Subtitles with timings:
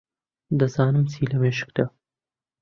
[0.59, 1.85] دەزانم چی لە مێشکتە.